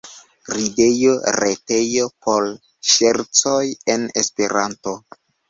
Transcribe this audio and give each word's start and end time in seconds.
Ridejo, 0.53 1.11
retejo 1.35 2.07
por 2.27 2.47
ŝercoj 2.93 3.61
en 3.97 4.09
Esperanto. 4.25 4.97